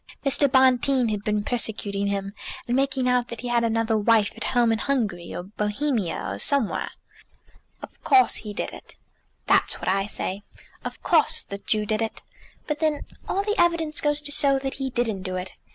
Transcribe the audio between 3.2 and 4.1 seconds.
that he had another